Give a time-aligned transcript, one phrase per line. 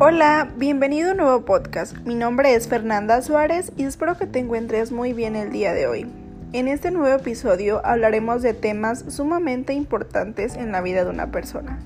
[0.00, 1.96] Hola, bienvenido a un nuevo podcast.
[2.06, 5.88] Mi nombre es Fernanda Suárez y espero que te encuentres muy bien el día de
[5.88, 6.06] hoy.
[6.52, 11.80] En este nuevo episodio hablaremos de temas sumamente importantes en la vida de una persona.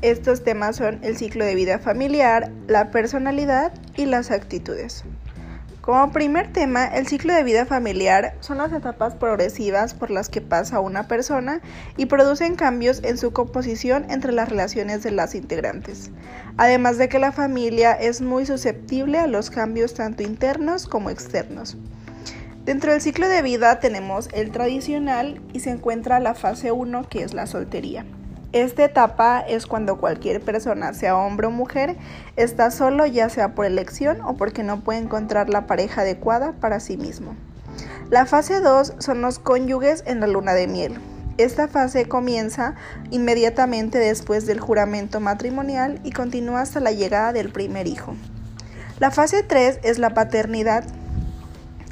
[0.00, 5.04] Estos temas son el ciclo de vida familiar, la personalidad y las actitudes.
[5.80, 10.42] Como primer tema, el ciclo de vida familiar son las etapas progresivas por las que
[10.42, 11.62] pasa una persona
[11.96, 16.10] y producen cambios en su composición entre las relaciones de las integrantes.
[16.58, 21.78] Además de que la familia es muy susceptible a los cambios tanto internos como externos.
[22.66, 27.22] Dentro del ciclo de vida tenemos el tradicional y se encuentra la fase 1 que
[27.22, 28.04] es la soltería.
[28.52, 31.96] Esta etapa es cuando cualquier persona, sea hombre o mujer,
[32.34, 36.80] está solo ya sea por elección o porque no puede encontrar la pareja adecuada para
[36.80, 37.36] sí mismo.
[38.10, 40.98] La fase 2 son los cónyuges en la luna de miel.
[41.38, 42.74] Esta fase comienza
[43.12, 48.16] inmediatamente después del juramento matrimonial y continúa hasta la llegada del primer hijo.
[48.98, 50.82] La fase 3 es la paternidad.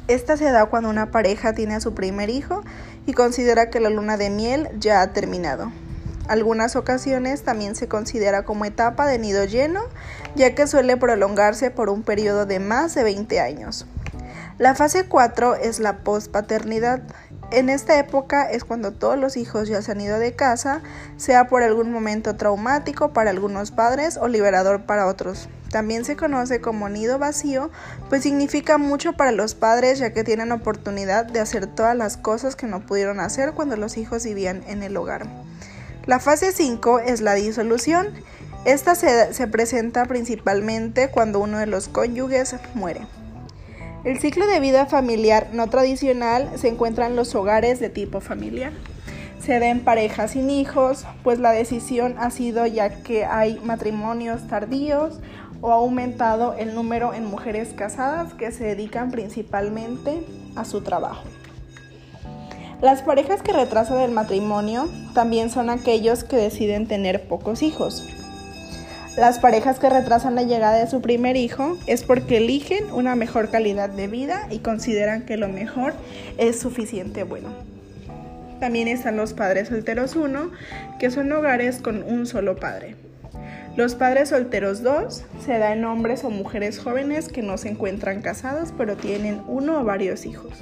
[0.09, 2.63] Esta se da cuando una pareja tiene a su primer hijo
[3.05, 5.71] y considera que la luna de miel ya ha terminado.
[6.29, 9.81] Algunas ocasiones también se considera como etapa de nido lleno,
[10.35, 13.87] ya que suele prolongarse por un periodo de más de 20 años.
[14.59, 17.01] La fase 4 es la pospaternidad.
[17.49, 20.83] En esta época es cuando todos los hijos ya se han ido de casa,
[21.17, 25.49] sea por algún momento traumático para algunos padres o liberador para otros.
[25.71, 27.71] También se conoce como nido vacío,
[28.07, 32.55] pues significa mucho para los padres ya que tienen oportunidad de hacer todas las cosas
[32.55, 35.25] que no pudieron hacer cuando los hijos vivían en el hogar.
[36.09, 38.07] La fase 5 es la disolución.
[38.65, 43.01] Esta se, presenta principalmente cuando uno de los cónyuges muere.
[44.03, 48.71] El ciclo de vida familiar no tradicional se encuentra en los hogares de tipo familiar.
[49.39, 54.47] Se da en parejas sin hijos, pues la decisión ha sido ya que hay matrimonios
[54.47, 55.19] tardíos
[55.61, 60.23] o ha aumentado el número en mujeres casadas que se dedican principalmente
[60.55, 61.21] a su trabajo.
[62.81, 68.07] Las parejas que retrasan el matrimonio también son aquellos que deciden tener pocos hijos.
[69.17, 73.49] Las parejas que retrasan la llegada de su primer hijo es porque eligen una mejor
[73.49, 75.93] calidad de vida y consideran que lo mejor
[76.37, 77.49] es suficiente bueno.
[78.61, 80.49] También están los padres solteros 1,
[80.99, 82.95] que son hogares con un solo padre.
[83.75, 88.21] Los padres solteros 2 se da en hombres o mujeres jóvenes que no se encuentran
[88.21, 90.53] casados pero tienen uno o varios hijos.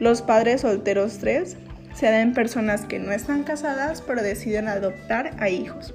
[0.00, 1.56] Los padres solteros 3
[1.94, 5.94] se dan personas que no están casadas pero deciden adoptar a hijos.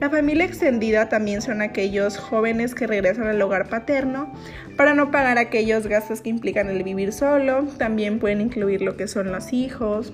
[0.00, 4.32] La familia extendida también son aquellos jóvenes que regresan al hogar paterno
[4.76, 7.64] para no pagar aquellos gastos que implican el vivir solo.
[7.78, 10.12] También pueden incluir lo que son los hijos,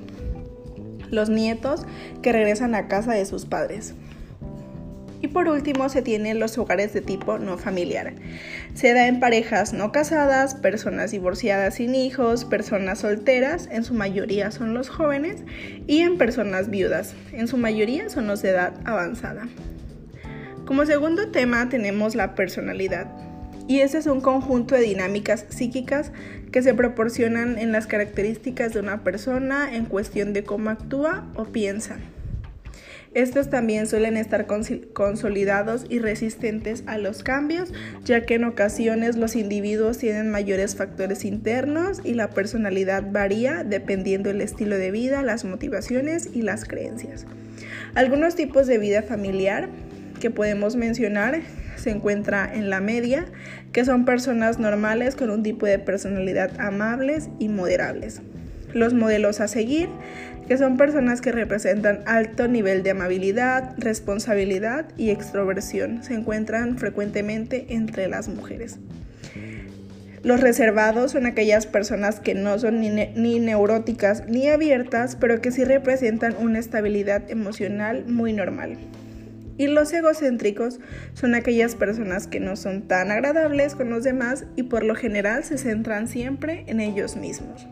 [1.11, 1.87] los nietos
[2.23, 3.95] que regresan a casa de sus padres.
[5.25, 8.13] Y por último se tienen los hogares de tipo no familiar.
[8.75, 14.51] Se da en parejas no casadas, personas divorciadas sin hijos, personas solteras, en su mayoría
[14.51, 15.43] son los jóvenes,
[15.87, 19.49] y en personas viudas, en su mayoría son los de edad avanzada.
[20.67, 23.07] Como segundo tema tenemos la personalidad.
[23.67, 26.13] Y ese es un conjunto de dinámicas psíquicas
[26.53, 31.47] que se proporcionan en las características de una persona en cuestión de cómo actúa o
[31.47, 31.97] piensa.
[33.15, 34.47] Estos también suelen estar
[34.93, 37.73] consolidados y resistentes a los cambios,
[38.05, 44.31] ya que en ocasiones los individuos tienen mayores factores internos y la personalidad varía dependiendo
[44.31, 47.25] del estilo de vida, las motivaciones y las creencias.
[47.95, 49.69] Algunos tipos de vida familiar
[50.21, 51.41] que podemos mencionar
[51.77, 53.27] se encuentra en la media,
[53.73, 58.23] que son personas normales con un tipo de personalidad amables y moderables.
[58.75, 59.89] Los modelos a seguir
[60.47, 66.03] que son personas que representan alto nivel de amabilidad, responsabilidad y extroversión.
[66.03, 68.79] Se encuentran frecuentemente entre las mujeres.
[70.23, 75.51] Los reservados son aquellas personas que no son ni, ni, neuróticas ni abiertas, pero que
[75.51, 78.79] sí representan una estabilidad emocional muy normal.
[79.59, 80.81] Y los egocéntricos
[81.13, 85.45] son aquellas personas que no son tan agradables con los demás y por lo general
[85.45, 87.69] se centran siempre en ellos mismos.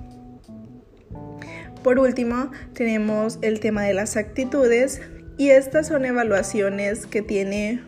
[1.83, 5.01] Por último, tenemos el tema de las actitudes
[5.37, 7.81] y estas son evaluaciones que, tiene,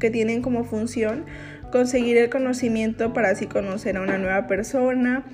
[0.00, 1.24] que tienen como función
[1.70, 5.24] conseguir el conocimiento para así conocer a una nueva persona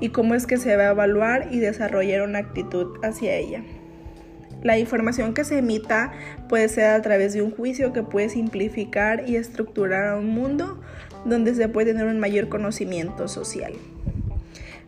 [0.00, 3.62] y cómo es que se va a evaluar y desarrollar una actitud hacia ella.
[4.62, 6.12] La información que se emita
[6.48, 10.80] puede ser a través de un juicio que puede simplificar y estructurar a un mundo
[11.24, 13.72] donde se puede tener un mayor conocimiento social.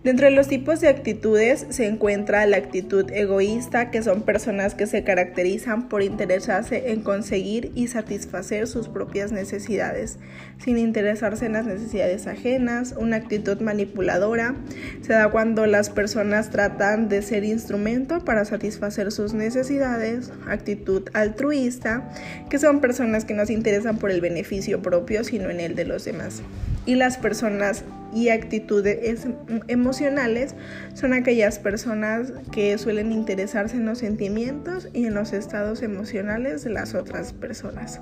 [0.05, 4.87] Dentro de los tipos de actitudes se encuentra la actitud egoísta, que son personas que
[4.87, 10.19] se caracterizan por interesarse en conseguir y satisfacer sus propias necesidades,
[10.63, 12.95] sin interesarse en las necesidades ajenas.
[12.99, 14.57] Una actitud manipuladora
[15.01, 20.33] se da cuando las personas tratan de ser instrumento para satisfacer sus necesidades.
[20.47, 22.13] Actitud altruista,
[22.51, 25.87] que son personas que no se interesan por el beneficio propio, sino en el de
[25.87, 26.43] los demás.
[26.85, 27.85] Y las personas
[28.15, 29.27] y actitudes
[29.69, 30.55] emocionales
[30.95, 36.71] son aquellas personas que suelen interesarse en los sentimientos y en los estados emocionales de
[36.71, 38.01] las otras personas.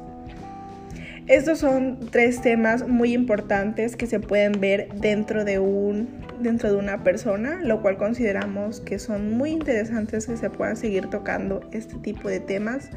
[1.28, 6.08] Estos son tres temas muy importantes que se pueden ver dentro de un
[6.40, 11.08] dentro de una persona, lo cual consideramos que son muy interesantes que se pueda seguir
[11.08, 12.90] tocando este tipo de temas.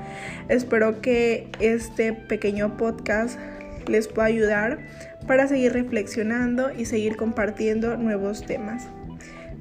[0.49, 3.39] Espero que este pequeño podcast
[3.87, 4.79] les pueda ayudar
[5.27, 8.87] para seguir reflexionando y seguir compartiendo nuevos temas.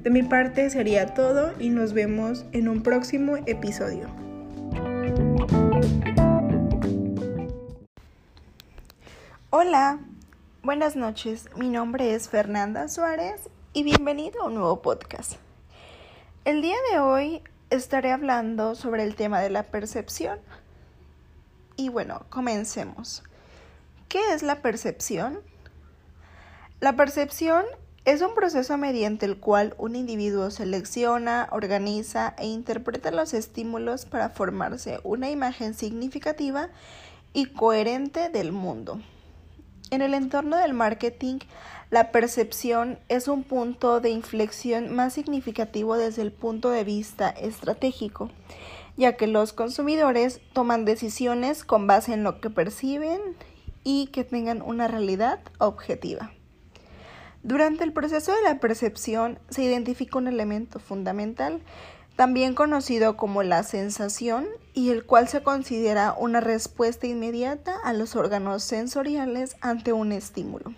[0.03, 4.07] De mi parte sería todo y nos vemos en un próximo episodio.
[9.49, 9.99] Hola,
[10.61, 11.49] buenas noches.
[11.55, 15.33] Mi nombre es Fernanda Suárez y bienvenido a un nuevo podcast.
[16.43, 17.41] El día de hoy
[17.71, 20.39] estaré hablando sobre el tema de la percepción.
[21.77, 23.23] Y bueno, comencemos.
[24.07, 25.39] ¿Qué es la percepción?
[26.85, 27.65] La percepción
[28.05, 34.29] es un proceso mediante el cual un individuo selecciona, organiza e interpreta los estímulos para
[34.29, 36.69] formarse una imagen significativa
[37.33, 39.01] y coherente del mundo.
[39.89, 41.39] En el entorno del marketing,
[41.89, 48.29] la percepción es un punto de inflexión más significativo desde el punto de vista estratégico,
[48.95, 53.19] ya que los consumidores toman decisiones con base en lo que perciben
[53.83, 56.34] y que tengan una realidad objetiva.
[57.45, 61.61] Durante el proceso de la percepción se identifica un elemento fundamental,
[62.15, 68.15] también conocido como la sensación, y el cual se considera una respuesta inmediata a los
[68.15, 70.73] órganos sensoriales ante un estímulo.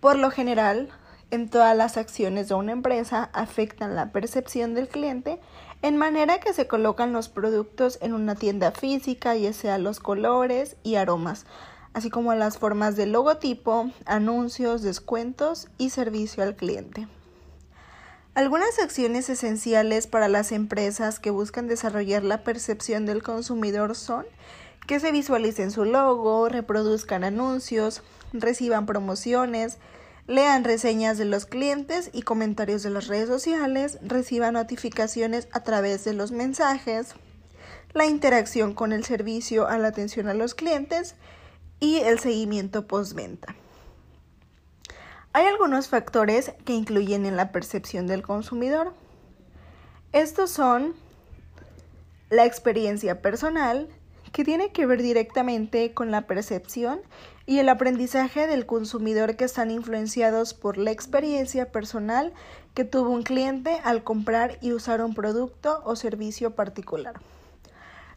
[0.00, 0.88] Por lo general,
[1.30, 5.38] en todas las acciones de una empresa afectan la percepción del cliente
[5.82, 10.74] en manera que se colocan los productos en una tienda física, ya sea los colores
[10.82, 11.46] y aromas,
[11.92, 17.08] así como las formas de logotipo, anuncios, descuentos y servicio al cliente.
[18.34, 24.24] Algunas acciones esenciales para las empresas que buscan desarrollar la percepción del consumidor son
[24.86, 28.02] que se visualicen su logo, reproduzcan anuncios,
[28.32, 29.78] reciban promociones,
[30.26, 36.04] lean reseñas de los clientes y comentarios de las redes sociales, reciban notificaciones a través
[36.04, 37.14] de los mensajes,
[37.92, 41.16] la interacción con el servicio a la atención a los clientes
[41.80, 43.56] y el seguimiento postventa.
[45.32, 48.92] Hay algunos factores que incluyen en la percepción del consumidor.
[50.12, 50.94] Estos son
[52.28, 53.88] la experiencia personal,
[54.32, 57.00] que tiene que ver directamente con la percepción
[57.46, 62.32] y el aprendizaje del consumidor que están influenciados por la experiencia personal
[62.74, 67.20] que tuvo un cliente al comprar y usar un producto o servicio particular.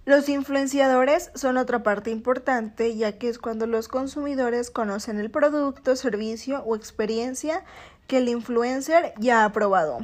[0.06, 5.96] Los influenciadores son otra parte importante ya que es cuando los consumidores conocen el producto,
[5.96, 7.64] servicio o experiencia
[8.08, 10.00] que el influencer ya ha probado.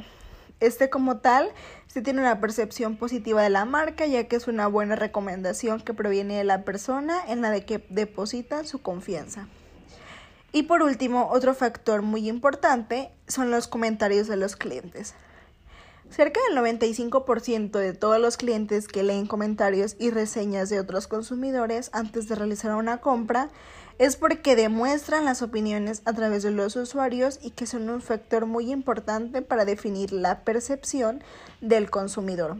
[0.58, 1.50] Este como tal
[1.86, 5.92] se tiene una percepción positiva de la marca ya que es una buena recomendación que
[5.92, 9.48] proviene de la persona en la que deposita su confianza.
[10.50, 15.14] Y por último, otro factor muy importante son los comentarios de los clientes.
[16.10, 21.88] Cerca del 95% de todos los clientes que leen comentarios y reseñas de otros consumidores
[21.92, 23.48] antes de realizar una compra
[24.00, 28.46] es porque demuestran las opiniones a través de los usuarios y que son un factor
[28.46, 31.22] muy importante para definir la percepción
[31.60, 32.56] del consumidor.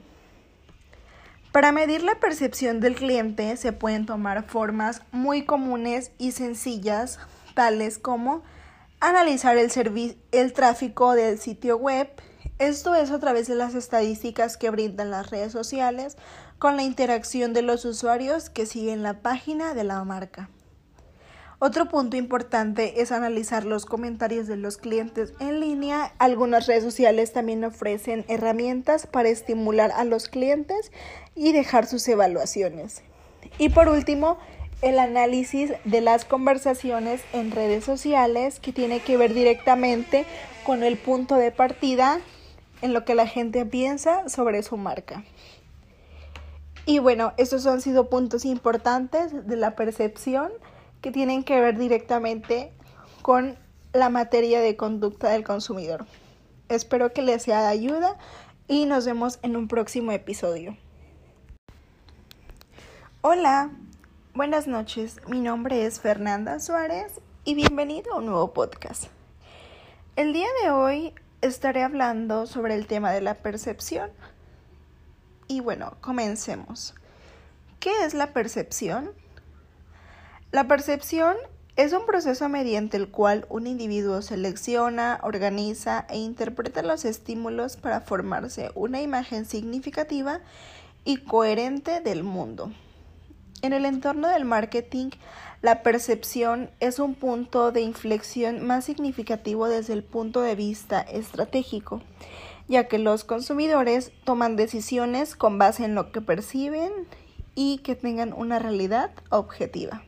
[1.50, 7.18] Para medir la percepción del cliente se pueden tomar formas muy comunes y sencillas,
[7.54, 8.44] tales como
[9.00, 12.08] analizar el, el tráfico del sitio web,
[12.60, 16.18] esto es a través de las estadísticas que brindan las redes sociales
[16.58, 20.50] con la interacción de los usuarios que siguen la página de la marca.
[21.58, 26.12] Otro punto importante es analizar los comentarios de los clientes en línea.
[26.18, 30.92] Algunas redes sociales también ofrecen herramientas para estimular a los clientes
[31.34, 33.02] y dejar sus evaluaciones.
[33.56, 34.38] Y por último,
[34.82, 40.26] el análisis de las conversaciones en redes sociales que tiene que ver directamente
[40.64, 42.20] con el punto de partida
[42.82, 45.24] en lo que la gente piensa sobre su marca.
[46.86, 50.50] Y bueno, estos han sido puntos importantes de la percepción
[51.00, 52.72] que tienen que ver directamente
[53.22, 53.56] con
[53.92, 56.06] la materia de conducta del consumidor.
[56.68, 58.16] Espero que les sea de ayuda
[58.68, 60.76] y nos vemos en un próximo episodio.
[63.22, 63.70] Hola,
[64.34, 65.20] buenas noches.
[65.26, 69.06] Mi nombre es Fernanda Suárez y bienvenido a un nuevo podcast.
[70.16, 74.10] El día de hoy estaré hablando sobre el tema de la percepción.
[75.48, 76.94] Y bueno, comencemos.
[77.78, 79.10] ¿Qué es la percepción?
[80.52, 81.36] La percepción
[81.76, 88.00] es un proceso mediante el cual un individuo selecciona, organiza e interpreta los estímulos para
[88.00, 90.40] formarse una imagen significativa
[91.04, 92.70] y coherente del mundo.
[93.62, 95.10] En el entorno del marketing,
[95.60, 102.00] la percepción es un punto de inflexión más significativo desde el punto de vista estratégico,
[102.68, 106.90] ya que los consumidores toman decisiones con base en lo que perciben
[107.54, 110.04] y que tengan una realidad objetiva.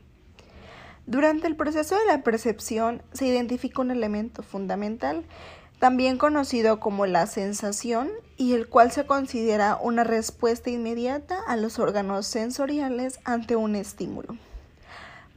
[1.07, 5.25] Durante el proceso de la percepción se identifica un elemento fundamental,
[5.83, 11.81] también conocido como la sensación, y el cual se considera una respuesta inmediata a los
[11.81, 14.37] órganos sensoriales ante un estímulo.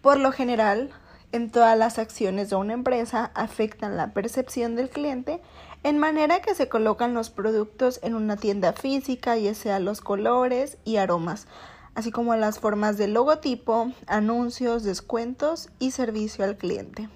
[0.03, 0.91] Por lo general,
[1.31, 5.41] en todas las acciones de una empresa afectan la percepción del cliente
[5.81, 10.77] en manera que se colocan los productos en una tienda física, ya sea los colores
[10.85, 11.47] y aromas,
[11.95, 17.09] así como las formas de logotipo, anuncios, descuentos y servicio al cliente.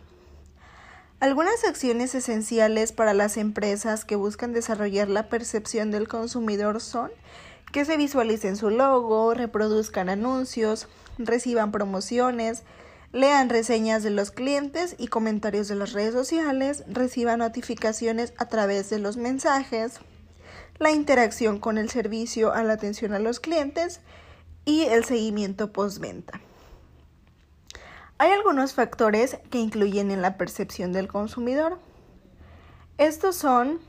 [1.20, 7.12] Algunas acciones esenciales para las empresas que buscan desarrollar la percepción del consumidor son
[7.74, 12.64] que se visualicen su logo, reproduzcan anuncios, reciban promociones,
[13.12, 18.90] lean reseñas de los clientes y comentarios de las redes sociales, reciban notificaciones a través
[18.90, 20.00] de los mensajes,
[20.78, 24.00] la interacción con el servicio a la atención a los clientes
[24.64, 26.40] y el seguimiento postventa.
[28.22, 31.80] Hay algunos factores que incluyen en la percepción del consumidor.
[32.98, 33.80] Estos son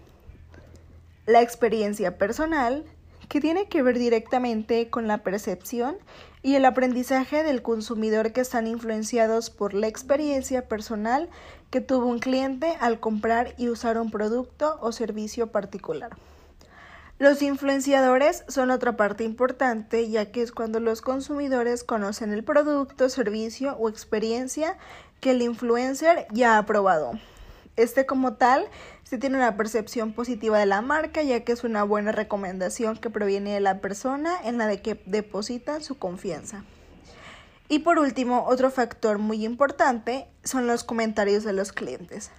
[1.27, 2.85] la experiencia personal,
[3.29, 5.99] que tiene que ver directamente con la percepción
[6.45, 11.29] y el aprendizaje del consumidor que están influenciados por la experiencia personal
[11.71, 16.17] que tuvo un cliente al comprar y usar un producto o servicio particular.
[17.21, 23.11] Los influenciadores son otra parte importante ya que es cuando los consumidores conocen el producto,
[23.11, 24.79] servicio o experiencia
[25.21, 27.13] que el influencer ya ha probado.
[27.77, 28.69] Este como tal
[29.03, 33.11] se tiene una percepción positiva de la marca ya que es una buena recomendación que
[33.11, 36.65] proviene de la persona en la de que deposita su confianza.
[37.69, 42.31] Y por último, otro factor muy importante son los comentarios de los clientes.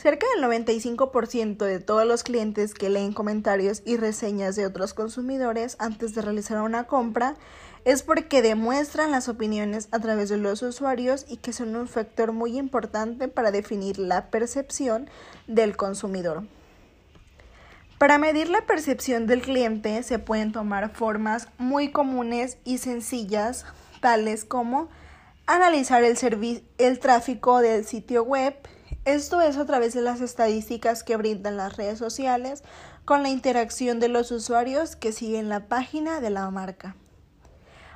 [0.00, 5.76] Cerca del 95% de todos los clientes que leen comentarios y reseñas de otros consumidores
[5.78, 7.36] antes de realizar una compra
[7.84, 12.32] es porque demuestran las opiniones a través de los usuarios y que son un factor
[12.32, 15.10] muy importante para definir la percepción
[15.46, 16.44] del consumidor.
[17.98, 23.66] Para medir la percepción del cliente se pueden tomar formas muy comunes y sencillas,
[24.00, 24.88] tales como
[25.44, 26.16] analizar el,
[26.78, 28.54] el tráfico del sitio web,
[29.04, 32.62] esto es a través de las estadísticas que brindan las redes sociales
[33.04, 36.96] con la interacción de los usuarios que siguen la página de la marca.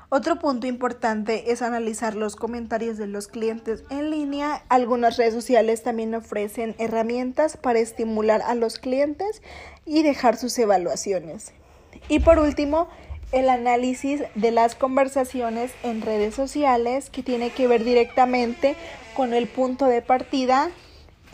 [0.09, 4.63] Otro punto importante es analizar los comentarios de los clientes en línea.
[4.69, 9.43] Algunas redes sociales también ofrecen herramientas para estimular a los clientes
[9.85, 11.53] y dejar sus evaluaciones.
[12.09, 12.89] Y por último,
[13.33, 18.77] el análisis de las conversaciones en redes sociales que tiene que ver directamente
[19.17, 20.71] con el punto de partida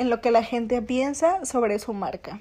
[0.00, 2.40] en lo que la gente piensa sobre su marca.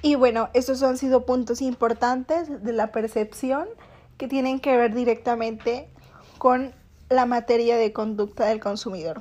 [0.00, 3.68] Y bueno, estos han sido puntos importantes de la percepción
[4.16, 5.90] que tienen que ver directamente
[6.38, 6.72] con
[7.10, 9.20] la materia de conducta del consumidor.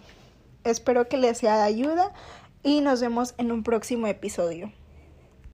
[0.63, 2.13] Espero que les sea de ayuda
[2.63, 4.71] y nos vemos en un próximo episodio.